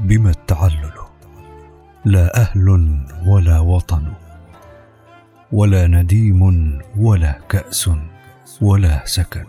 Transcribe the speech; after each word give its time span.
بما 0.00 0.30
التعلل 0.30 0.92
لا 2.04 2.40
أهل 2.40 2.68
ولا 3.26 3.58
وطن 3.60 4.12
ولا 5.52 5.86
نديم 5.86 6.42
ولا 6.96 7.38
كأس 7.48 7.90
ولا 8.60 9.02
سكن. 9.04 9.44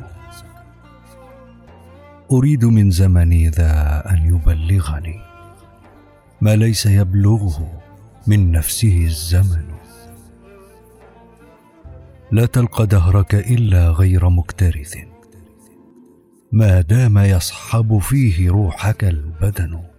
أريد 2.32 2.66
من 2.66 2.91
زمني 2.91 3.50
ذا 3.50 4.04
أن 4.11 4.36
يبلغني 4.36 5.20
ما 6.41 6.55
ليس 6.55 6.86
يبلغه 6.86 7.81
من 8.27 8.52
نفسه 8.52 9.05
الزمن. 9.05 9.65
لا 12.31 12.45
تلق 12.45 12.83
دهرك 12.83 13.36
إلا 13.36 13.89
غير 13.89 14.29
مكترث. 14.29 14.97
ما 16.52 16.81
دام 16.81 17.18
يصحب 17.18 17.97
فيه 17.97 18.52
روحك 18.52 19.04
البدن. 19.04 19.90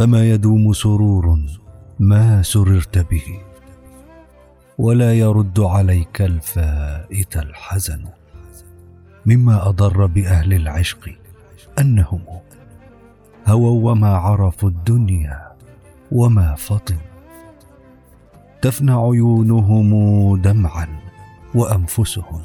فما 0.00 0.30
يدوم 0.30 0.72
سرور 0.72 1.40
ما 1.98 2.42
سررت 2.42 2.98
به 2.98 3.40
ولا 4.78 5.14
يرد 5.14 5.60
عليك 5.60 6.22
الفائت 6.22 7.36
الحزن 7.36 8.04
مما 9.26 9.68
أضر 9.68 10.06
بأهل 10.06 10.54
العشق 10.54 11.08
أنهم 11.78 12.20
هووا 13.46 13.90
وما 13.90 14.16
عرفوا 14.16 14.68
الدنيا 14.68 15.52
وما 16.12 16.54
فطن. 16.54 16.98
تفنى 18.62 18.92
عيونهم 18.92 19.90
دمعا 20.36 20.88
وأنفسهم 21.54 22.42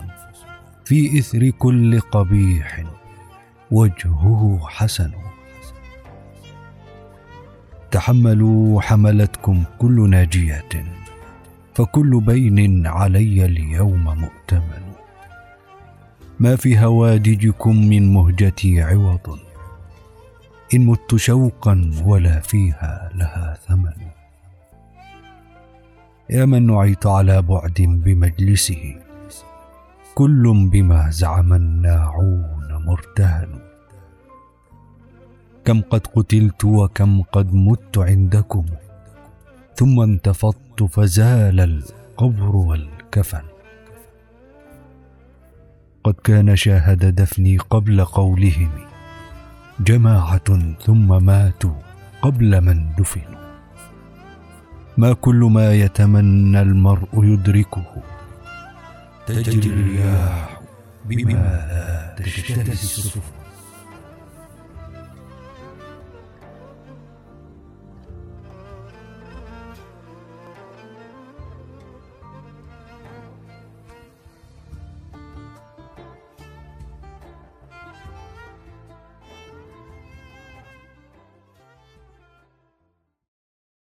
في 0.85 1.19
إثر 1.19 1.49
كل 1.49 1.99
قبيح 1.99 2.83
وجهه 3.71 4.59
حسن. 4.61 5.11
تحملوا 7.95 8.81
حملتكم 8.81 9.63
كل 9.79 10.09
ناجية 10.09 10.85
فكل 11.73 12.19
بين 12.19 12.87
علي 12.87 13.45
اليوم 13.45 14.03
مؤتمن. 14.03 14.85
ما 16.39 16.55
في 16.55 16.79
هوادجكم 16.79 17.89
من 17.89 18.13
مهجتي 18.13 18.81
عوض 18.81 19.39
إن 20.73 20.85
مت 20.85 21.15
شوقا 21.15 21.91
ولا 22.05 22.39
فيها 22.39 23.09
لها 23.15 23.57
ثمن. 23.67 23.97
يا 26.29 26.45
من 26.45 26.67
نعيت 26.67 27.05
على 27.05 27.41
بعد 27.41 28.01
بمجلسه 28.03 28.95
كل 30.15 30.69
بما 30.71 31.09
زعم 31.09 31.53
الناعون 31.53 32.83
مرتهن. 32.85 33.74
كم 35.65 35.81
قد 35.81 36.07
قتلت 36.07 36.65
وكم 36.65 37.21
قد 37.21 37.53
مت 37.53 37.97
عندكم. 37.97 38.65
ثم 39.75 39.99
انتفضت 39.99 40.83
فزال 40.83 41.59
القبر 41.59 42.55
والكفن. 42.55 43.41
قد 46.03 46.13
كان 46.13 46.55
شاهد 46.55 47.15
دفني 47.15 47.57
قبل 47.57 48.05
قولهم 48.05 48.69
جماعة 49.79 50.75
ثم 50.85 51.25
ماتوا 51.25 51.75
قبل 52.21 52.61
من 52.61 52.95
دفنوا 52.97 53.45
ما 54.97 55.13
كل 55.13 55.35
ما 55.35 55.73
يتمنى 55.73 56.61
المرء 56.61 57.09
يدركه. 57.23 57.85
تجري 59.25 59.69
الرياح 59.69 60.61
بما 61.05 61.33
لا 61.33 62.23
تشتهي 62.23 62.71
السفن. 62.71 63.44